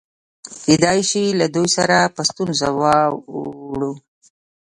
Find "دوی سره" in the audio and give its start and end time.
1.55-1.97